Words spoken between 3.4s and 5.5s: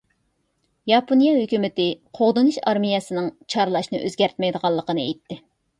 چارلاشنى ئۆزگەرتمەيدىغانلىقىنى ئېيتتى.